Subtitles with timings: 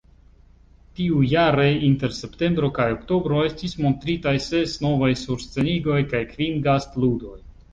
[0.99, 7.39] Tiujare, inter septembro kaj oktobro, estis montritaj ses novaj surscenigoj kaj kvin gastludoj.